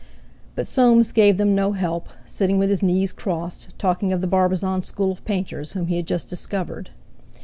But 0.55 0.65
Soames 0.65 1.11
gave 1.11 1.37
them 1.37 1.53
no 1.53 1.73
help, 1.73 2.09
sitting 2.25 2.57
with 2.57 2.71
his 2.71 2.81
knees 2.81 3.13
crossed, 3.13 3.77
talking 3.77 4.11
of 4.11 4.19
the 4.19 4.25
Barbizon 4.27 4.81
school 4.83 5.11
of 5.11 5.23
painters, 5.25 5.73
whom 5.73 5.85
he 5.89 5.97
had 5.97 6.07
just 6.07 6.27
discovered. 6.27 6.89